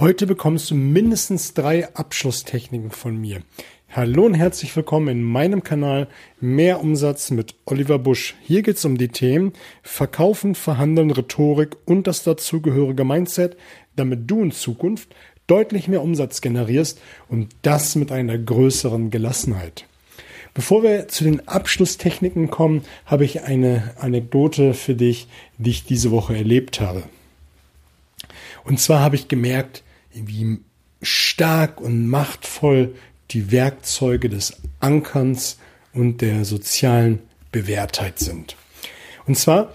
Heute 0.00 0.28
bekommst 0.28 0.70
du 0.70 0.76
mindestens 0.76 1.54
drei 1.54 1.92
Abschlusstechniken 1.92 2.92
von 2.92 3.20
mir. 3.20 3.42
Hallo 3.90 4.26
und 4.26 4.34
herzlich 4.34 4.76
willkommen 4.76 5.08
in 5.08 5.22
meinem 5.24 5.64
Kanal 5.64 6.06
Mehr 6.40 6.80
Umsatz 6.80 7.32
mit 7.32 7.56
Oliver 7.64 7.98
Busch. 7.98 8.36
Hier 8.44 8.62
geht 8.62 8.76
es 8.76 8.84
um 8.84 8.96
die 8.96 9.08
Themen 9.08 9.54
Verkaufen, 9.82 10.54
Verhandeln, 10.54 11.10
Rhetorik 11.10 11.76
und 11.84 12.06
das 12.06 12.22
dazugehörige 12.22 13.02
Mindset, 13.02 13.56
damit 13.96 14.30
du 14.30 14.40
in 14.44 14.52
Zukunft 14.52 15.12
deutlich 15.48 15.88
mehr 15.88 16.02
Umsatz 16.02 16.42
generierst 16.42 17.00
und 17.28 17.48
das 17.62 17.96
mit 17.96 18.12
einer 18.12 18.38
größeren 18.38 19.10
Gelassenheit. 19.10 19.84
Bevor 20.54 20.84
wir 20.84 21.08
zu 21.08 21.24
den 21.24 21.48
Abschlusstechniken 21.48 22.50
kommen, 22.50 22.82
habe 23.04 23.24
ich 23.24 23.42
eine 23.42 23.96
Anekdote 23.98 24.74
für 24.74 24.94
dich, 24.94 25.26
die 25.56 25.70
ich 25.70 25.86
diese 25.86 26.12
Woche 26.12 26.36
erlebt 26.36 26.80
habe. 26.80 27.02
Und 28.62 28.78
zwar 28.78 29.00
habe 29.00 29.16
ich 29.16 29.26
gemerkt, 29.26 29.82
wie 30.12 30.58
stark 31.02 31.80
und 31.80 32.06
machtvoll 32.08 32.94
die 33.30 33.52
Werkzeuge 33.52 34.28
des 34.28 34.54
Ankerns 34.80 35.58
und 35.92 36.20
der 36.20 36.44
sozialen 36.44 37.20
Bewährtheit 37.52 38.18
sind. 38.18 38.56
Und 39.26 39.36
zwar 39.36 39.74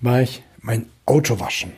war 0.00 0.22
ich 0.22 0.42
mein 0.60 0.86
Auto 1.06 1.40
waschen. 1.40 1.72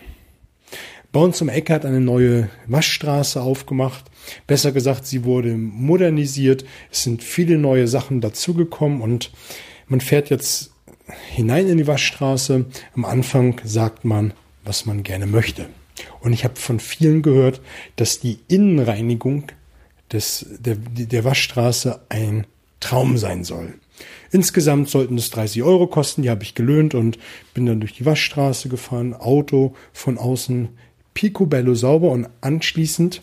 Bei 1.12 1.20
uns 1.20 1.41
um 1.43 1.48
Eck 1.48 1.70
hat 1.70 1.84
eine 1.84 2.01
neue 2.01 2.48
Waschstraße 2.66 3.41
aufgemacht. 3.41 4.05
Besser 4.46 4.73
gesagt, 4.73 5.07
sie 5.07 5.24
wurde 5.24 5.55
modernisiert. 5.55 6.65
Es 6.91 7.02
sind 7.02 7.23
viele 7.23 7.59
neue 7.59 7.87
Sachen 7.87 8.21
dazugekommen 8.21 9.02
und 9.02 9.30
man 9.88 10.01
fährt 10.01 10.30
jetzt 10.30 10.71
hinein 11.30 11.69
in 11.69 11.77
die 11.77 11.87
Waschstraße. 11.87 12.65
Am 12.95 13.05
Anfang 13.05 13.60
sagt 13.65 14.05
man, 14.05 14.32
was 14.65 14.87
man 14.87 15.02
gerne 15.02 15.27
möchte. 15.27 15.69
Und 16.20 16.33
ich 16.33 16.45
habe 16.45 16.56
von 16.56 16.80
vielen 16.80 17.23
gehört, 17.23 17.61
dass 17.97 18.20
die 18.20 18.38
Innenreinigung 18.48 19.45
des, 20.13 20.46
der, 20.59 20.77
der 20.77 21.24
Waschstraße 21.24 22.01
ein 22.09 22.46
Traum 22.80 23.16
sein 23.16 23.45
soll. 23.45 23.74
Insgesamt 24.30 24.88
sollten 24.88 25.18
es 25.18 25.30
30 25.30 25.62
Euro 25.62 25.87
kosten, 25.87 26.23
die 26.23 26.30
habe 26.30 26.43
ich 26.43 26.54
gelöhnt 26.54 26.95
und 26.95 27.18
bin 27.54 27.66
dann 27.66 27.80
durch 27.80 27.95
die 27.95 28.07
Waschstraße 28.07 28.68
gefahren, 28.68 29.15
Auto 29.15 29.74
von 29.93 30.18
außen 30.18 30.71
picobello 31.15 31.74
sauber 31.74 32.10
und 32.10 32.29
anschließend 32.40 33.23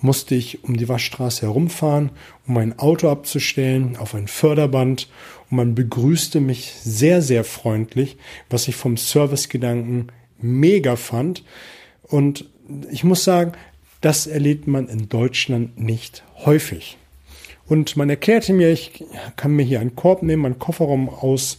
musste 0.00 0.34
ich 0.34 0.64
um 0.64 0.76
die 0.76 0.88
Waschstraße 0.88 1.42
herumfahren, 1.42 2.10
um 2.46 2.54
mein 2.54 2.78
Auto 2.78 3.08
abzustellen 3.08 3.96
auf 3.96 4.14
ein 4.14 4.28
Förderband 4.28 5.08
und 5.50 5.56
man 5.56 5.74
begrüßte 5.74 6.40
mich 6.40 6.72
sehr, 6.82 7.22
sehr 7.22 7.44
freundlich, 7.44 8.16
was 8.48 8.66
ich 8.68 8.76
vom 8.76 8.96
Servicegedanken 8.96 10.10
mega 10.40 10.96
fand. 10.96 11.44
Und 12.10 12.44
ich 12.90 13.04
muss 13.04 13.24
sagen, 13.24 13.52
das 14.00 14.26
erlebt 14.26 14.66
man 14.66 14.88
in 14.88 15.08
Deutschland 15.08 15.78
nicht 15.78 16.22
häufig. 16.44 16.96
Und 17.66 17.96
man 17.96 18.10
erklärte 18.10 18.52
mir, 18.52 18.70
ich 18.70 19.04
kann 19.36 19.52
mir 19.52 19.62
hier 19.62 19.80
einen 19.80 19.94
Korb 19.94 20.22
nehmen, 20.22 20.42
meinen 20.42 20.58
Kofferraum 20.58 21.08
aus, 21.08 21.58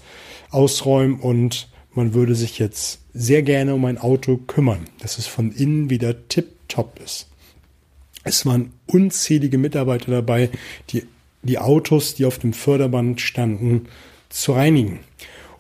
ausräumen 0.50 1.20
und 1.20 1.70
man 1.94 2.14
würde 2.14 2.36
sich 2.36 2.60
jetzt 2.60 3.00
sehr 3.14 3.44
gerne 3.44 3.74
um 3.74 3.86
ein 3.86 3.98
Auto 3.98 4.38
kümmern, 4.38 4.88
dass 5.00 5.18
es 5.18 5.28
von 5.28 5.52
innen 5.52 5.90
wieder 5.90 6.28
tipptopp 6.28 7.00
ist. 7.04 7.28
Es 8.24 8.46
waren 8.46 8.74
unzählige 8.88 9.58
Mitarbeiter 9.58 10.12
dabei, 10.12 10.50
die 10.90 11.04
die 11.44 11.58
Autos, 11.58 12.16
die 12.16 12.26
auf 12.26 12.38
dem 12.38 12.54
Förderband 12.54 13.20
standen, 13.20 13.88
zu 14.30 14.54
reinigen. 14.54 15.00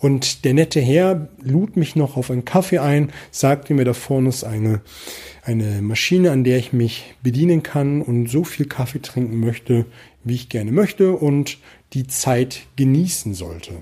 Und 0.02 0.46
der 0.46 0.56
nette 0.56 0.82
Herr 0.82 1.30
lud 1.44 1.78
mich 1.78 1.96
noch 1.96 2.18
auf 2.18 2.32
einen 2.32 2.44
Kaffee 2.44 2.80
ein, 2.80 3.12
sagte 3.30 3.76
mir, 3.76 3.86
da 3.86 3.94
vorne 3.94 4.30
ist 4.30 4.44
eine, 4.44 4.82
eine 5.44 5.84
Maschine, 5.84 6.32
an 6.32 6.44
der 6.44 6.58
ich 6.58 6.74
mich 6.74 7.14
bedienen 7.22 7.62
kann 7.62 8.02
und 8.02 8.28
so 8.28 8.44
viel 8.44 8.66
Kaffee 8.66 9.04
trinken 9.04 9.40
möchte, 9.40 9.86
wie 10.24 10.34
ich 10.34 10.50
gerne 10.50 10.72
möchte 10.72 11.12
und 11.12 11.60
die 11.94 12.08
Zeit 12.08 12.62
genießen 12.78 13.36
sollte. 13.36 13.74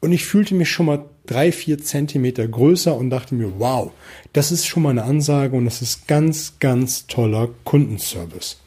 Und 0.00 0.12
ich 0.12 0.26
fühlte 0.26 0.54
mich 0.54 0.68
schon 0.68 0.84
mal 0.84 1.06
drei, 1.24 1.50
vier 1.50 1.78
Zentimeter 1.82 2.46
größer 2.46 2.94
und 2.94 3.08
dachte 3.08 3.34
mir, 3.34 3.58
wow, 3.58 3.92
das 4.34 4.52
ist 4.52 4.66
schon 4.66 4.82
mal 4.82 4.90
eine 4.90 5.04
Ansage 5.04 5.56
und 5.56 5.64
das 5.64 5.80
ist 5.80 6.06
ganz, 6.06 6.58
ganz 6.60 7.06
toller 7.06 7.48
Kundenservice. 7.64 8.58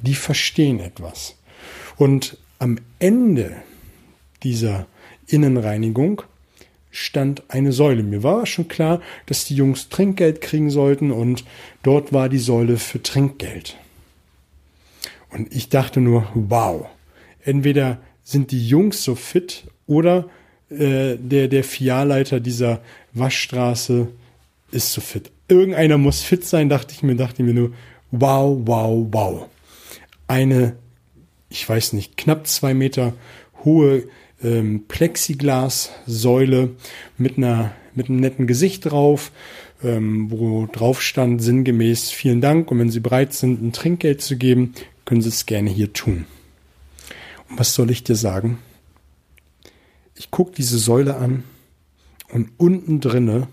Die 0.00 0.14
verstehen 0.14 0.80
etwas. 0.80 1.36
Und 1.96 2.38
am 2.58 2.78
Ende 2.98 3.56
dieser 4.42 4.86
Innenreinigung 5.26 6.22
stand 6.90 7.42
eine 7.48 7.72
Säule. 7.72 8.02
Mir 8.02 8.22
war 8.22 8.46
schon 8.46 8.68
klar, 8.68 9.00
dass 9.26 9.44
die 9.44 9.56
Jungs 9.56 9.88
Trinkgeld 9.88 10.40
kriegen 10.40 10.70
sollten 10.70 11.10
und 11.10 11.44
dort 11.82 12.12
war 12.12 12.28
die 12.28 12.38
Säule 12.38 12.76
für 12.76 13.02
Trinkgeld. 13.02 13.76
Und 15.30 15.52
ich 15.52 15.68
dachte 15.68 16.00
nur, 16.00 16.28
wow, 16.34 16.86
entweder 17.42 17.98
sind 18.22 18.52
die 18.52 18.66
Jungs 18.66 19.02
so 19.02 19.16
fit 19.16 19.64
oder 19.88 20.30
äh, 20.70 21.16
der, 21.18 21.48
der 21.48 21.64
Filialleiter 21.64 22.38
dieser 22.38 22.80
Waschstraße 23.12 24.08
ist 24.70 24.92
so 24.92 25.00
fit. 25.00 25.30
Irgendeiner 25.48 25.98
muss 25.98 26.22
fit 26.22 26.44
sein, 26.44 26.68
dachte 26.68 26.94
ich 26.94 27.02
mir, 27.02 27.16
dachte 27.16 27.42
mir 27.42 27.54
nur, 27.54 27.72
wow, 28.12 28.56
wow, 28.64 29.06
wow. 29.10 29.48
Eine, 30.28 30.76
ich 31.50 31.68
weiß 31.68 31.92
nicht, 31.92 32.16
knapp 32.16 32.46
zwei 32.46 32.72
Meter 32.72 33.12
hohe 33.64 34.04
ähm, 34.44 34.84
Plexiglassäule 34.86 36.70
mit 37.18 37.38
einer 37.38 37.72
mit 37.94 38.08
einem 38.08 38.20
netten 38.20 38.46
Gesicht 38.46 38.90
drauf, 38.90 39.32
ähm, 39.82 40.30
wo 40.30 40.66
drauf 40.66 41.00
stand 41.00 41.42
sinngemäß 41.42 42.10
vielen 42.10 42.40
Dank 42.40 42.70
und 42.70 42.78
wenn 42.78 42.90
Sie 42.90 43.00
bereit 43.00 43.32
sind, 43.32 43.62
ein 43.62 43.72
Trinkgeld 43.72 44.20
zu 44.20 44.36
geben, 44.36 44.74
können 45.04 45.22
Sie 45.22 45.28
es 45.28 45.46
gerne 45.46 45.70
hier 45.70 45.92
tun. 45.92 46.26
Und 47.48 47.58
was 47.58 47.74
soll 47.74 47.90
ich 47.90 48.04
dir 48.04 48.16
sagen? 48.16 48.58
Ich 50.16 50.30
gucke 50.30 50.52
diese 50.52 50.78
Säule 50.78 51.16
an 51.16 51.44
und 52.32 52.50
unten 52.56 53.00
drinne 53.00 53.48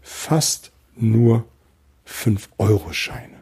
fast 0.00 0.72
nur 0.96 1.44
5-Euro-Scheine. 2.06 3.36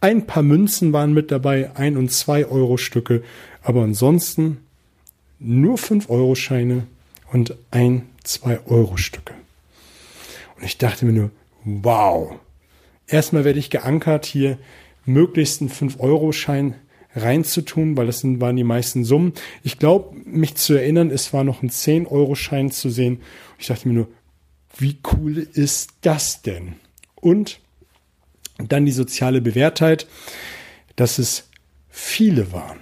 Ein 0.00 0.26
paar 0.26 0.44
Münzen 0.44 0.92
waren 0.92 1.12
mit 1.12 1.32
dabei, 1.32 1.74
ein 1.74 1.96
und 1.96 2.12
zwei 2.12 2.46
Euro 2.46 2.76
Stücke, 2.76 3.24
aber 3.62 3.82
ansonsten 3.82 4.58
nur 5.38 5.76
5-Euro-Scheine 5.76 6.86
und 7.32 7.56
ein 7.70 8.08
2-Euro-Stücke. 8.24 9.34
Und 10.56 10.64
ich 10.64 10.78
dachte 10.78 11.06
mir 11.06 11.12
nur, 11.12 11.30
wow. 11.64 12.34
Erstmal 13.06 13.44
werde 13.44 13.58
ich 13.58 13.70
geankert, 13.70 14.26
hier 14.26 14.58
möglichst 15.04 15.60
einen 15.60 15.70
5-Euro-Schein 15.70 16.74
reinzutun, 17.14 17.96
weil 17.96 18.06
das 18.06 18.22
waren 18.24 18.56
die 18.56 18.64
meisten 18.64 19.04
Summen. 19.04 19.32
Ich 19.62 19.78
glaube, 19.78 20.14
mich 20.24 20.56
zu 20.56 20.74
erinnern, 20.74 21.10
es 21.10 21.32
war 21.32 21.44
noch 21.44 21.62
ein 21.62 21.70
10-Euro-Schein 21.70 22.70
zu 22.70 22.90
sehen. 22.90 23.22
Ich 23.58 23.68
dachte 23.68 23.88
mir 23.88 23.94
nur, 23.94 24.08
wie 24.76 24.98
cool 25.12 25.38
ist 25.38 25.90
das 26.02 26.42
denn? 26.42 26.74
Und 27.16 27.60
dann 28.58 28.86
die 28.86 28.92
soziale 28.92 29.40
Bewährtheit, 29.40 30.06
dass 30.96 31.18
es 31.18 31.48
viele 31.88 32.52
waren. 32.52 32.78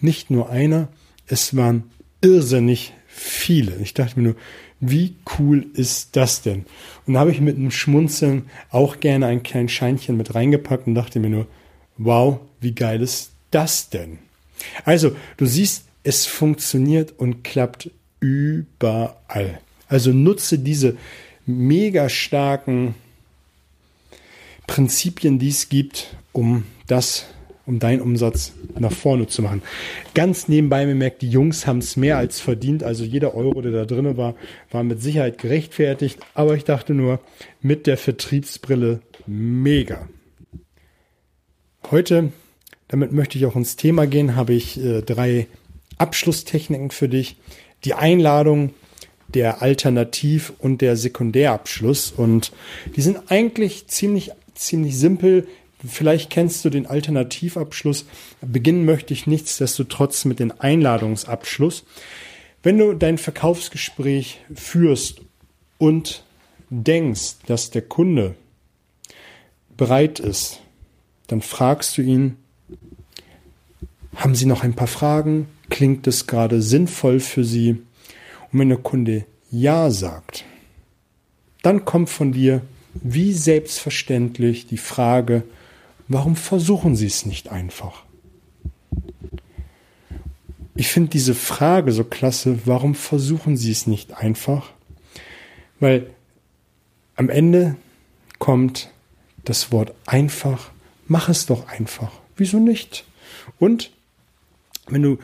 Nicht 0.00 0.30
nur 0.30 0.50
einer, 0.50 0.88
es 1.26 1.56
waren 1.56 1.90
irrsinnig 2.20 2.92
viele. 3.06 3.76
Ich 3.76 3.94
dachte 3.94 4.18
mir 4.18 4.28
nur, 4.28 4.36
wie 4.80 5.16
cool 5.38 5.66
ist 5.74 6.16
das 6.16 6.42
denn? 6.42 6.64
Und 7.06 7.14
da 7.14 7.20
habe 7.20 7.32
ich 7.32 7.40
mit 7.40 7.56
einem 7.56 7.70
Schmunzeln 7.70 8.48
auch 8.70 9.00
gerne 9.00 9.26
ein 9.26 9.42
kleines 9.42 9.72
Scheinchen 9.72 10.16
mit 10.16 10.34
reingepackt 10.34 10.86
und 10.86 10.94
dachte 10.94 11.18
mir 11.20 11.30
nur, 11.30 11.46
wow, 11.96 12.40
wie 12.60 12.74
geil 12.74 13.02
ist 13.02 13.32
das 13.50 13.90
denn? 13.90 14.18
Also, 14.84 15.16
du 15.36 15.46
siehst, 15.46 15.84
es 16.04 16.26
funktioniert 16.26 17.12
und 17.18 17.44
klappt 17.44 17.90
überall. 18.20 19.60
Also 19.88 20.12
nutze 20.12 20.58
diese 20.58 20.96
mega 21.46 22.08
starken 22.08 22.94
Prinzipien, 24.66 25.38
die 25.38 25.48
es 25.48 25.68
gibt, 25.68 26.16
um 26.32 26.64
das 26.86 27.26
um 27.68 27.78
deinen 27.78 28.00
Umsatz 28.00 28.52
nach 28.78 28.90
vorne 28.90 29.26
zu 29.26 29.42
machen. 29.42 29.62
Ganz 30.14 30.48
nebenbei 30.48 30.86
bemerkt, 30.86 31.20
die 31.20 31.28
Jungs 31.28 31.66
haben 31.66 31.78
es 31.78 31.96
mehr 31.96 32.16
als 32.16 32.40
verdient. 32.40 32.82
Also 32.82 33.04
jeder 33.04 33.34
Euro, 33.34 33.60
der 33.60 33.72
da 33.72 33.84
drin 33.84 34.16
war, 34.16 34.34
war 34.70 34.82
mit 34.82 35.02
Sicherheit 35.02 35.36
gerechtfertigt. 35.36 36.18
Aber 36.34 36.56
ich 36.56 36.64
dachte 36.64 36.94
nur, 36.94 37.20
mit 37.60 37.86
der 37.86 37.98
Vertriebsbrille 37.98 39.00
mega. 39.26 40.08
Heute, 41.90 42.32
damit 42.88 43.12
möchte 43.12 43.36
ich 43.36 43.44
auch 43.44 43.54
ins 43.54 43.76
Thema 43.76 44.06
gehen, 44.06 44.34
habe 44.34 44.54
ich 44.54 44.82
äh, 44.82 45.02
drei 45.02 45.46
Abschlusstechniken 45.98 46.90
für 46.90 47.10
dich. 47.10 47.36
Die 47.84 47.92
Einladung, 47.92 48.72
der 49.28 49.60
Alternativ- 49.60 50.54
und 50.58 50.80
der 50.80 50.96
Sekundärabschluss. 50.96 52.12
Und 52.12 52.50
die 52.96 53.02
sind 53.02 53.30
eigentlich 53.30 53.88
ziemlich, 53.88 54.30
ziemlich 54.54 54.96
simpel. 54.96 55.46
Vielleicht 55.86 56.30
kennst 56.30 56.64
du 56.64 56.70
den 56.70 56.86
Alternativabschluss. 56.86 58.06
Beginnen 58.40 58.84
möchte 58.84 59.14
ich 59.14 59.26
nichtsdestotrotz 59.26 60.24
mit 60.24 60.40
dem 60.40 60.52
Einladungsabschluss. 60.58 61.84
Wenn 62.62 62.78
du 62.78 62.94
dein 62.94 63.18
Verkaufsgespräch 63.18 64.40
führst 64.54 65.20
und 65.78 66.24
denkst, 66.70 67.36
dass 67.46 67.70
der 67.70 67.82
Kunde 67.82 68.34
bereit 69.76 70.18
ist, 70.18 70.60
dann 71.28 71.40
fragst 71.40 71.96
du 71.96 72.02
ihn, 72.02 72.36
haben 74.16 74.34
Sie 74.34 74.46
noch 74.46 74.64
ein 74.64 74.74
paar 74.74 74.88
Fragen? 74.88 75.46
Klingt 75.70 76.06
es 76.08 76.26
gerade 76.26 76.60
sinnvoll 76.60 77.20
für 77.20 77.44
Sie? 77.44 77.82
Und 78.50 78.58
wenn 78.58 78.70
der 78.70 78.78
Kunde 78.78 79.24
Ja 79.50 79.90
sagt, 79.90 80.44
dann 81.62 81.84
kommt 81.84 82.10
von 82.10 82.32
dir 82.32 82.62
wie 82.94 83.32
selbstverständlich 83.32 84.66
die 84.66 84.78
Frage, 84.78 85.44
warum 86.08 86.36
versuchen 86.36 86.96
Sie 86.96 87.06
es 87.06 87.26
nicht 87.26 87.48
einfach? 87.48 88.04
Ich 90.74 90.88
finde 90.88 91.10
diese 91.10 91.34
Frage 91.34 91.92
so 91.92 92.04
klasse, 92.04 92.60
warum 92.64 92.94
versuchen 92.94 93.56
Sie 93.56 93.70
es 93.70 93.86
nicht 93.86 94.14
einfach? 94.14 94.70
Weil 95.80 96.10
am 97.16 97.28
Ende 97.28 97.76
kommt 98.38 98.90
das 99.44 99.72
Wort 99.72 99.92
einfach, 100.06 100.70
mach 101.06 101.28
es 101.28 101.46
doch 101.46 101.66
einfach. 101.68 102.12
Wieso 102.36 102.58
nicht? 102.58 103.04
Und 103.58 103.90
wenn 104.86 105.02
du 105.02 105.18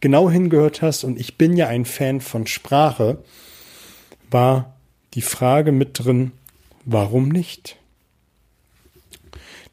genau 0.00 0.30
hingehört 0.30 0.82
hast, 0.82 1.04
und 1.04 1.20
ich 1.20 1.38
bin 1.38 1.56
ja 1.56 1.68
ein 1.68 1.84
Fan 1.84 2.20
von 2.20 2.46
Sprache, 2.46 3.22
war 4.30 4.74
die 5.14 5.22
Frage 5.22 5.72
mit 5.72 6.04
drin, 6.04 6.32
warum 6.84 7.28
nicht? 7.28 7.76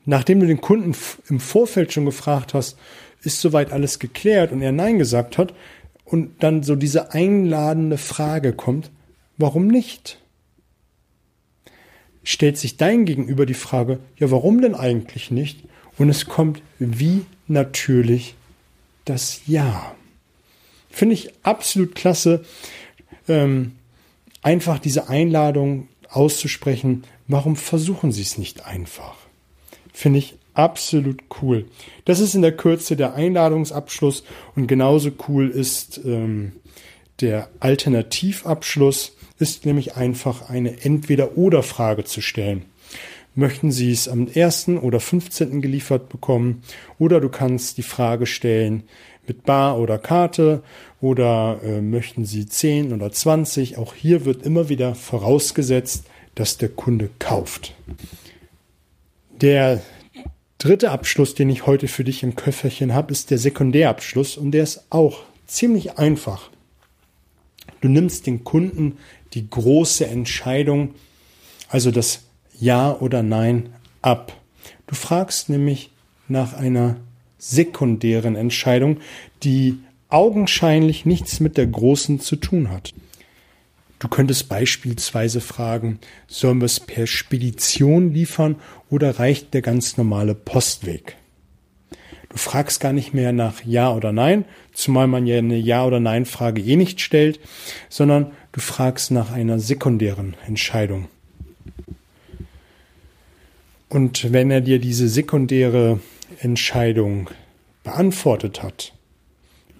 Nachdem 0.09 0.39
du 0.39 0.47
den 0.47 0.61
Kunden 0.61 0.95
im 1.27 1.39
Vorfeld 1.41 1.91
schon 1.91 2.05
gefragt 2.05 2.53
hast, 2.53 2.77
ist 3.23 3.41
soweit 3.41 3.73
alles 3.73 3.99
geklärt 3.99 4.53
und 4.53 4.61
er 4.61 4.71
Nein 4.71 4.99
gesagt 4.99 5.37
hat 5.37 5.53
und 6.05 6.41
dann 6.41 6.63
so 6.63 6.77
diese 6.77 7.11
einladende 7.11 7.97
Frage 7.97 8.53
kommt, 8.53 8.89
warum 9.37 9.67
nicht? 9.67 10.21
Stellt 12.23 12.57
sich 12.57 12.77
dein 12.77 13.03
Gegenüber 13.03 13.45
die 13.45 13.53
Frage, 13.53 13.99
ja, 14.15 14.31
warum 14.31 14.61
denn 14.61 14.75
eigentlich 14.75 15.29
nicht? 15.29 15.65
Und 15.97 16.09
es 16.09 16.25
kommt 16.25 16.61
wie 16.79 17.25
natürlich 17.47 18.35
das 19.03 19.41
Ja. 19.45 19.93
Finde 20.89 21.15
ich 21.15 21.33
absolut 21.43 21.95
klasse, 21.95 22.45
ähm, 23.27 23.73
einfach 24.41 24.79
diese 24.79 25.09
Einladung 25.09 25.89
auszusprechen. 26.07 27.03
Warum 27.27 27.57
versuchen 27.57 28.13
Sie 28.13 28.21
es 28.21 28.37
nicht 28.37 28.65
einfach? 28.65 29.26
Finde 29.97 30.19
ich 30.19 30.35
absolut 30.53 31.23
cool. 31.41 31.65
Das 32.05 32.19
ist 32.19 32.35
in 32.35 32.43
der 32.43 32.55
Kürze 32.55 32.95
der 32.95 33.15
Einladungsabschluss 33.15 34.23
und 34.55 34.67
genauso 34.67 35.09
cool 35.27 35.49
ist 35.49 35.99
ähm, 36.05 36.51
der 37.19 37.49
Alternativabschluss, 37.61 39.17
ist 39.39 39.65
nämlich 39.65 39.95
einfach 39.95 40.51
eine 40.51 40.83
Entweder-Oder-Frage 40.83 42.03
zu 42.03 42.21
stellen. 42.21 42.65
Möchten 43.33 43.71
Sie 43.71 43.91
es 43.91 44.07
am 44.07 44.27
1. 44.31 44.67
oder 44.83 44.99
15. 44.99 45.63
geliefert 45.63 46.09
bekommen? 46.09 46.61
Oder 46.99 47.19
du 47.19 47.29
kannst 47.29 47.79
die 47.79 47.83
Frage 47.83 48.27
stellen 48.27 48.83
mit 49.27 49.45
Bar 49.45 49.79
oder 49.79 49.97
Karte 49.97 50.61
oder 51.01 51.59
äh, 51.63 51.81
möchten 51.81 52.23
Sie 52.23 52.45
10 52.45 52.93
oder 52.93 53.11
20? 53.11 53.79
Auch 53.79 53.95
hier 53.95 54.25
wird 54.25 54.43
immer 54.43 54.69
wieder 54.69 54.93
vorausgesetzt, 54.93 56.05
dass 56.35 56.59
der 56.59 56.69
Kunde 56.69 57.09
kauft. 57.17 57.73
Der 59.41 59.81
dritte 60.57 60.89
Abschluss, 60.89 61.35
den 61.35 61.49
ich 61.49 61.67
heute 61.67 61.87
für 61.87 62.03
dich 62.03 62.23
im 62.23 62.35
Köfferchen 62.35 62.95
habe, 62.95 63.11
ist 63.11 63.29
der 63.29 63.37
Sekundärabschluss 63.37 64.35
und 64.35 64.51
der 64.51 64.63
ist 64.63 64.85
auch 64.89 65.23
ziemlich 65.45 65.99
einfach. 65.99 66.49
Du 67.81 67.87
nimmst 67.87 68.25
den 68.25 68.43
Kunden 68.43 68.97
die 69.33 69.47
große 69.47 70.07
Entscheidung, 70.07 70.95
also 71.69 71.91
das 71.91 72.23
Ja 72.59 72.97
oder 72.99 73.21
Nein, 73.21 73.69
ab. 74.01 74.33
Du 74.87 74.95
fragst 74.95 75.49
nämlich 75.49 75.91
nach 76.27 76.53
einer 76.53 76.95
sekundären 77.37 78.35
Entscheidung, 78.35 78.97
die 79.43 79.77
augenscheinlich 80.09 81.05
nichts 81.05 81.39
mit 81.39 81.57
der 81.57 81.67
großen 81.67 82.19
zu 82.19 82.37
tun 82.37 82.71
hat. 82.71 82.93
Du 83.99 84.07
könntest 84.07 84.47
beispielsweise 84.47 85.41
fragen, 85.41 85.99
sollen 86.27 86.61
wir 86.61 86.65
es 86.65 86.79
per 86.79 87.07
Spedition 87.07 88.13
liefern 88.13 88.57
oder 88.89 89.17
reicht 89.19 89.53
der 89.53 89.61
ganz 89.61 89.97
normale 89.97 90.35
Postweg? 90.35 91.17
Du 92.29 92.37
fragst 92.37 92.79
gar 92.79 92.93
nicht 92.93 93.13
mehr 93.13 93.31
nach 93.31 93.63
Ja 93.65 93.91
oder 93.91 94.11
Nein, 94.11 94.45
zumal 94.71 95.07
man 95.07 95.25
ja 95.25 95.37
eine 95.37 95.57
Ja 95.57 95.85
oder 95.85 95.99
Nein 95.99 96.25
Frage 96.25 96.61
eh 96.61 96.75
nicht 96.75 97.01
stellt, 97.01 97.39
sondern 97.89 98.31
du 98.51 98.59
fragst 98.59 99.09
nach 99.09 99.31
einer 99.31 99.59
sekundären 99.59 100.35
Entscheidung. 100.45 101.07
Und 103.89 104.31
wenn 104.33 104.51
er 104.51 104.61
dir 104.61 104.79
diese 104.79 105.07
sekundäre 105.07 105.99
Entscheidung 106.39 107.29
beantwortet 107.83 108.61
hat, 108.61 108.93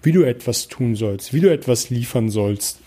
wie 0.02 0.12
du 0.12 0.22
etwas 0.22 0.66
tun 0.66 0.96
sollst, 0.96 1.34
wie 1.34 1.40
du 1.40 1.52
etwas 1.52 1.90
liefern 1.90 2.30
sollst, 2.30 2.80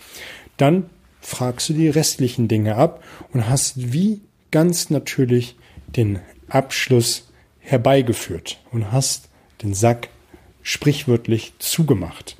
dann 0.56 0.90
fragst 1.22 1.70
du 1.70 1.72
die 1.72 1.88
restlichen 1.88 2.48
Dinge 2.48 2.76
ab 2.76 3.02
und 3.32 3.48
hast 3.48 3.92
wie 3.92 4.20
ganz 4.50 4.90
natürlich 4.90 5.56
den 5.86 6.18
Abschluss 6.48 7.30
herbeigeführt 7.60 8.58
und 8.72 8.92
hast 8.92 9.28
den 9.62 9.72
Sack 9.72 10.08
sprichwörtlich 10.62 11.54
zugemacht. 11.58 12.36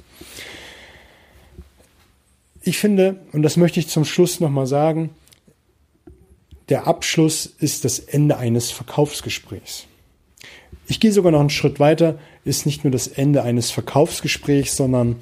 Ich 2.60 2.78
finde, 2.78 3.20
und 3.32 3.42
das 3.42 3.56
möchte 3.56 3.80
ich 3.80 3.88
zum 3.88 4.04
Schluss 4.04 4.40
nochmal 4.40 4.66
sagen, 4.66 5.10
der 6.68 6.86
Abschluss 6.86 7.46
ist 7.46 7.84
das 7.84 7.98
Ende 7.98 8.36
eines 8.36 8.70
Verkaufsgesprächs. 8.70 9.86
Ich 10.86 11.00
gehe 11.00 11.12
sogar 11.12 11.32
noch 11.32 11.40
einen 11.40 11.50
Schritt 11.50 11.80
weiter, 11.80 12.18
ist 12.44 12.66
nicht 12.66 12.84
nur 12.84 12.90
das 12.90 13.06
Ende 13.06 13.42
eines 13.42 13.70
Verkaufsgesprächs, 13.70 14.76
sondern 14.76 15.16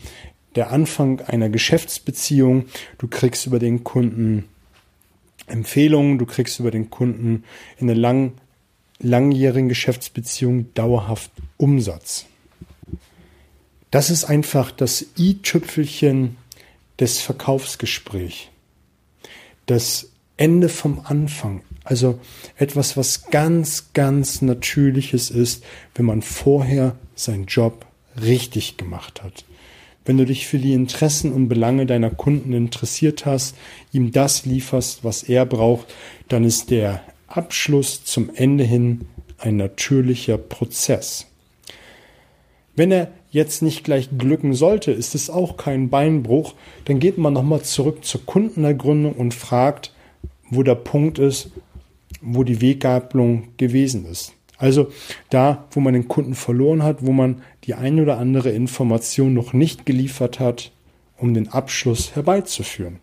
der 0.57 0.71
Anfang 0.71 1.21
einer 1.21 1.49
Geschäftsbeziehung. 1.49 2.67
Du 2.99 3.09
kriegst 3.09 3.47
über 3.47 3.59
den 3.59 3.85
Kunden 3.85 4.45
Empfehlungen, 5.47 6.19
du 6.19 6.27
kriegst 6.27 6.61
über 6.61 6.71
den 6.71 6.91
Kunden 6.91 7.45
in 7.79 7.91
einer 7.91 7.99
lang, 7.99 8.33
langjährigen 9.01 9.69
Geschäftsbeziehung 9.69 10.73
dauerhaft 10.75 11.33
Umsatz. 11.57 12.27
Das 13.91 14.11
ist 14.11 14.25
einfach 14.25 14.71
das 14.71 15.07
i-Tüpfelchen 15.19 16.37
des 17.01 17.21
Verkaufsgesprächs. 17.21 18.47
Das 19.67 20.11
Ende 20.37 20.69
vom 20.69 21.01
Anfang. 21.05 21.63
Also 21.83 22.21
etwas, 22.57 22.97
was 22.97 23.31
ganz, 23.31 23.93
ganz 23.95 24.43
Natürliches 24.43 25.31
ist, 25.31 25.65
wenn 25.95 26.07
man 26.07 26.23
vorher 26.23 26.97
seinen 27.17 27.47
Job 27.47 27.85
richtig 28.21 28.77
gemacht 28.77 29.23
hat 29.23 29.45
wenn 30.11 30.19
du 30.19 30.27
dich 30.27 30.49
für 30.49 30.59
die 30.59 30.73
Interessen 30.73 31.33
und 31.33 31.47
Belange 31.47 31.87
deiner 31.87 32.11
Kunden 32.11 32.53
interessiert 32.53 33.27
hast, 33.27 33.55
ihm 33.93 34.11
das 34.11 34.45
lieferst, 34.45 35.05
was 35.05 35.23
er 35.23 35.47
braucht, 35.47 35.87
dann 36.27 36.43
ist 36.43 36.73
der 36.73 37.05
Abschluss 37.29 38.03
zum 38.03 38.29
Ende 38.35 38.65
hin 38.65 39.03
ein 39.39 39.57
natürlicher 39.57 40.37
Prozess. 40.37 41.29
Wenn 42.75 42.91
er 42.91 43.13
jetzt 43.31 43.63
nicht 43.63 43.85
gleich 43.85 44.09
glücken 44.19 44.53
sollte, 44.53 44.91
ist 44.91 45.15
es 45.15 45.31
auch 45.31 45.57
kein 45.57 45.91
Beinbruch, 45.91 46.55
dann 46.87 46.99
geht 46.99 47.17
man 47.17 47.33
nochmal 47.33 47.63
zurück 47.63 48.05
zur 48.05 48.27
Kundenergründung 48.27 49.13
und 49.13 49.33
fragt, 49.33 49.95
wo 50.51 50.65
der 50.65 50.75
Punkt 50.75 51.21
ist, 51.21 51.53
wo 52.21 52.43
die 52.43 52.61
Weggabelung 52.61 53.57
gewesen 53.59 54.07
ist. 54.07 54.33
Also 54.61 54.93
da, 55.31 55.67
wo 55.71 55.81
man 55.81 55.95
den 55.95 56.07
Kunden 56.07 56.35
verloren 56.35 56.83
hat, 56.83 57.05
wo 57.05 57.13
man 57.13 57.43
die 57.65 57.75
eine 57.75 58.03
oder 58.03 58.19
andere 58.19 58.51
Information 58.51 59.33
noch 59.33 59.55
nicht 59.55 59.87
geliefert 59.87 60.39
hat, 60.39 60.71
um 61.17 61.33
den 61.33 61.49
Abschluss 61.49 62.15
herbeizuführen. 62.15 63.01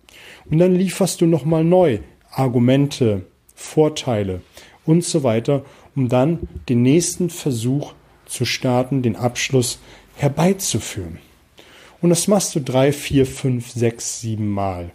Und 0.49 0.59
dann 0.59 0.75
lieferst 0.75 1.19
du 1.19 1.25
nochmal 1.25 1.63
neu 1.63 1.99
Argumente, 2.31 3.23
Vorteile 3.55 4.41
und 4.85 5.03
so 5.03 5.23
weiter, 5.23 5.65
um 5.95 6.09
dann 6.09 6.47
den 6.69 6.83
nächsten 6.83 7.31
Versuch 7.31 7.93
zu 8.27 8.45
starten, 8.45 9.01
den 9.01 9.15
Abschluss 9.15 9.79
herbeizuführen. 10.15 11.17
Und 12.01 12.11
das 12.11 12.27
machst 12.27 12.53
du 12.53 12.61
drei, 12.61 12.91
vier, 12.91 13.25
fünf, 13.25 13.71
sechs, 13.71 14.21
sieben 14.21 14.51
Mal. 14.51 14.91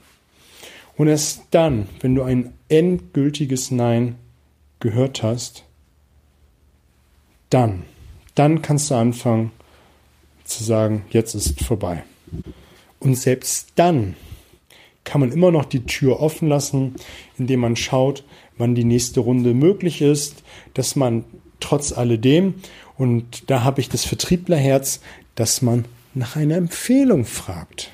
Und 0.97 1.09
erst 1.09 1.43
dann, 1.51 1.89
wenn 2.01 2.15
du 2.15 2.23
ein 2.23 2.53
endgültiges 2.69 3.73
Nein 3.73 4.15
gehört 4.79 5.25
hast, 5.25 5.65
dann, 7.53 7.85
dann 8.35 8.63
kannst 8.63 8.91
du 8.91 8.95
anfangen 8.95 9.53
zu 10.45 10.65
sagen, 10.65 11.05
jetzt 11.11 11.35
ist 11.35 11.63
vorbei. 11.63 12.05
Und 12.99 13.17
selbst 13.17 13.73
dann 13.77 14.17
kann 15.05 15.21
man 15.21 15.33
immer 15.33 15.51
noch 15.51 15.65
die 15.65 15.85
Tür 15.85 16.21
offen 16.21 16.49
lassen, 16.49 16.95
indem 17.37 17.61
man 17.61 17.77
schaut, 17.77 18.25
wann 18.57 18.75
die 18.75 18.85
nächste 18.85 19.21
Runde 19.21 19.55
möglich 19.55 20.01
ist, 20.01 20.43
dass 20.75 20.97
man 20.97 21.25
trotz 21.61 21.93
alledem, 21.93 22.55
und 22.97 23.51
da 23.51 23.65
habe 23.65 23.81
ich 23.81 23.89
das 23.89 24.05
Vertrieblerherz, 24.05 25.01
dass 25.35 25.63
man 25.63 25.87
nach 26.15 26.37
einer 26.37 26.57
Empfehlung 26.57 27.25
fragt. 27.25 27.91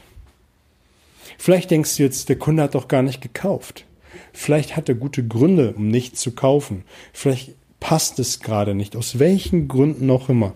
Vielleicht 1.38 1.70
denkst 1.70 1.96
du 1.96 2.02
jetzt, 2.02 2.28
der 2.28 2.36
Kunde 2.36 2.64
hat 2.64 2.74
doch 2.74 2.88
gar 2.88 3.02
nicht 3.02 3.20
gekauft. 3.20 3.84
Vielleicht 4.32 4.76
hat 4.76 4.88
er 4.88 4.96
gute 4.96 5.26
Gründe, 5.26 5.72
um 5.72 5.88
nicht 5.88 6.18
zu 6.18 6.32
kaufen. 6.32 6.84
Vielleicht 7.12 7.54
passt 7.80 8.18
es 8.18 8.40
gerade 8.40 8.75
nicht, 8.75 8.97
aus 8.97 9.18
welchen 9.18 9.68
Gründen 9.68 10.11
auch 10.11 10.28
immer. 10.28 10.54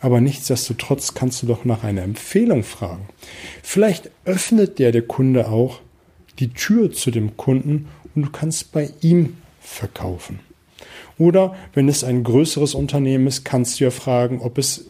Aber 0.00 0.20
nichtsdestotrotz 0.20 1.14
kannst 1.14 1.42
du 1.42 1.46
doch 1.46 1.64
nach 1.64 1.82
einer 1.82 2.02
Empfehlung 2.02 2.62
fragen. 2.62 3.08
Vielleicht 3.62 4.10
öffnet 4.24 4.78
der 4.78 4.92
der 4.92 5.02
Kunde 5.02 5.48
auch 5.48 5.80
die 6.38 6.52
Tür 6.52 6.92
zu 6.92 7.10
dem 7.10 7.36
Kunden 7.36 7.88
und 8.14 8.22
du 8.22 8.30
kannst 8.30 8.70
bei 8.72 8.90
ihm 9.00 9.36
verkaufen. 9.60 10.40
Oder 11.18 11.56
wenn 11.74 11.88
es 11.88 12.04
ein 12.04 12.22
größeres 12.22 12.74
Unternehmen 12.74 13.26
ist, 13.26 13.44
kannst 13.44 13.80
du 13.80 13.84
ja 13.84 13.90
fragen, 13.90 14.40
ob 14.40 14.56
es 14.56 14.86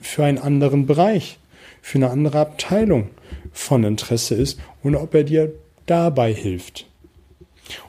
für 0.00 0.24
einen 0.24 0.38
anderen 0.38 0.86
Bereich, 0.86 1.38
für 1.80 1.98
eine 1.98 2.10
andere 2.10 2.38
Abteilung 2.40 3.08
von 3.52 3.84
Interesse 3.84 4.34
ist 4.34 4.60
und 4.82 4.94
ob 4.94 5.14
er 5.14 5.24
dir 5.24 5.52
dabei 5.86 6.34
hilft. 6.34 6.86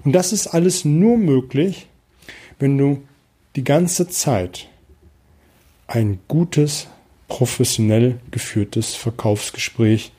Und 0.04 0.14
das 0.14 0.32
ist 0.32 0.48
alles 0.48 0.86
nur 0.86 1.18
möglich, 1.18 1.88
wenn 2.60 2.78
du 2.78 3.02
die 3.56 3.64
ganze 3.64 4.08
Zeit 4.08 4.70
ein 5.88 6.20
gutes, 6.28 6.88
professionell 7.28 8.20
geführtes 8.32 8.96
Verkaufsgespräch 8.96 10.12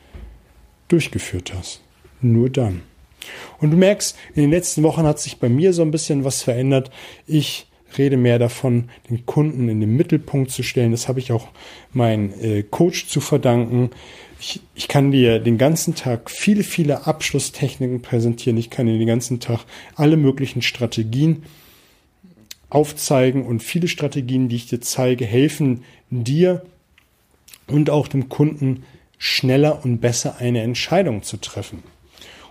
durchgeführt 0.88 1.52
hast. 1.54 1.80
Nur 2.20 2.50
dann. 2.50 2.82
Und 3.58 3.70
du 3.70 3.76
merkst, 3.76 4.16
in 4.34 4.42
den 4.42 4.50
letzten 4.50 4.82
Wochen 4.82 5.04
hat 5.04 5.18
sich 5.18 5.38
bei 5.38 5.48
mir 5.48 5.72
so 5.72 5.82
ein 5.82 5.90
bisschen 5.90 6.24
was 6.24 6.42
verändert. 6.42 6.90
Ich 7.26 7.66
rede 7.96 8.16
mehr 8.16 8.38
davon, 8.38 8.88
den 9.08 9.24
Kunden 9.26 9.68
in 9.68 9.80
den 9.80 9.96
Mittelpunkt 9.96 10.50
zu 10.50 10.62
stellen. 10.62 10.92
Das 10.92 11.08
habe 11.08 11.20
ich 11.20 11.32
auch 11.32 11.48
meinem 11.92 12.32
äh, 12.40 12.62
Coach 12.62 13.06
zu 13.06 13.20
verdanken. 13.20 13.90
Ich, 14.40 14.60
ich 14.74 14.88
kann 14.88 15.12
dir 15.12 15.38
den 15.38 15.58
ganzen 15.58 15.94
Tag 15.94 16.30
viele, 16.30 16.64
viele 16.64 17.06
Abschlusstechniken 17.06 18.02
präsentieren. 18.02 18.58
Ich 18.58 18.70
kann 18.70 18.86
dir 18.86 18.98
den 18.98 19.06
ganzen 19.06 19.40
Tag 19.40 19.60
alle 19.94 20.16
möglichen 20.16 20.62
Strategien 20.62 21.44
aufzeigen 22.72 23.44
und 23.44 23.62
viele 23.62 23.88
Strategien, 23.88 24.48
die 24.48 24.56
ich 24.56 24.66
dir 24.66 24.80
zeige, 24.80 25.26
helfen 25.26 25.84
dir 26.10 26.62
und 27.66 27.90
auch 27.90 28.08
dem 28.08 28.28
Kunden 28.28 28.84
schneller 29.18 29.84
und 29.84 30.00
besser 30.00 30.38
eine 30.38 30.62
Entscheidung 30.62 31.22
zu 31.22 31.36
treffen. 31.36 31.82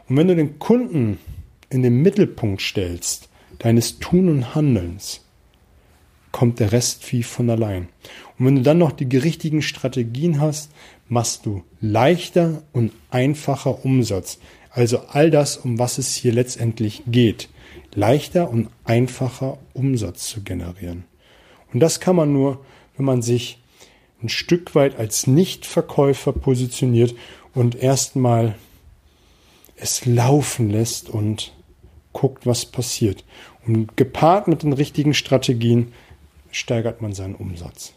Und 0.07 0.17
wenn 0.17 0.27
du 0.27 0.35
den 0.35 0.59
Kunden 0.59 1.17
in 1.69 1.81
den 1.81 2.01
Mittelpunkt 2.01 2.61
stellst, 2.61 3.29
deines 3.59 3.99
Tun 3.99 4.29
und 4.29 4.53
Handelns, 4.53 5.21
kommt 6.31 6.59
der 6.59 6.71
Rest 6.71 7.11
wie 7.11 7.23
von 7.23 7.49
allein. 7.49 7.89
Und 8.37 8.45
wenn 8.45 8.55
du 8.57 8.61
dann 8.61 8.77
noch 8.77 8.91
die 8.91 9.17
richtigen 9.17 9.61
Strategien 9.61 10.39
hast, 10.39 10.71
machst 11.09 11.45
du 11.45 11.63
leichter 11.81 12.61
und 12.73 12.93
einfacher 13.09 13.83
Umsatz. 13.83 14.37
Also 14.69 14.99
all 14.99 15.31
das, 15.31 15.57
um 15.57 15.79
was 15.79 15.97
es 15.97 16.15
hier 16.15 16.31
letztendlich 16.31 17.03
geht 17.07 17.49
leichter 17.95 18.49
und 18.49 18.69
einfacher 18.83 19.57
Umsatz 19.73 20.27
zu 20.27 20.41
generieren. 20.41 21.03
Und 21.73 21.79
das 21.79 21.99
kann 21.99 22.15
man 22.15 22.33
nur, 22.33 22.59
wenn 22.97 23.05
man 23.05 23.21
sich 23.21 23.59
ein 24.21 24.29
Stück 24.29 24.75
weit 24.75 24.97
als 24.97 25.27
Nichtverkäufer 25.27 26.33
positioniert 26.33 27.15
und 27.53 27.75
erstmal 27.75 28.55
es 29.75 30.05
laufen 30.05 30.69
lässt 30.69 31.09
und 31.09 31.53
guckt, 32.13 32.45
was 32.45 32.65
passiert. 32.65 33.23
Und 33.65 33.97
gepaart 33.97 34.47
mit 34.47 34.63
den 34.63 34.73
richtigen 34.73 35.13
Strategien 35.13 35.93
steigert 36.51 37.01
man 37.01 37.13
seinen 37.13 37.35
Umsatz. 37.35 37.93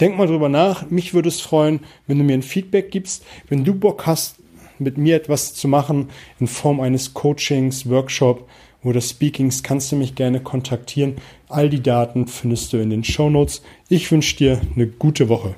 Denk 0.00 0.16
mal 0.16 0.26
drüber 0.26 0.48
nach. 0.48 0.90
Mich 0.90 1.14
würde 1.14 1.28
es 1.28 1.40
freuen, 1.40 1.80
wenn 2.06 2.18
du 2.18 2.24
mir 2.24 2.34
ein 2.34 2.42
Feedback 2.42 2.90
gibst. 2.90 3.24
Wenn 3.48 3.64
du 3.64 3.74
Bock 3.74 4.06
hast, 4.06 4.36
mit 4.78 4.96
mir 4.96 5.16
etwas 5.16 5.54
zu 5.54 5.68
machen 5.68 6.08
in 6.38 6.46
Form 6.46 6.80
eines 6.80 7.12
Coachings, 7.12 7.88
Workshop, 7.88 8.48
oder 8.82 9.00
Speakings 9.00 9.62
kannst 9.62 9.92
du 9.92 9.96
mich 9.96 10.14
gerne 10.14 10.40
kontaktieren. 10.40 11.16
All 11.48 11.68
die 11.68 11.82
Daten 11.82 12.26
findest 12.26 12.72
du 12.72 12.78
in 12.78 12.90
den 12.90 13.04
Show 13.04 13.30
Notes. 13.30 13.62
Ich 13.88 14.10
wünsche 14.10 14.36
dir 14.36 14.60
eine 14.74 14.86
gute 14.86 15.28
Woche. 15.28 15.54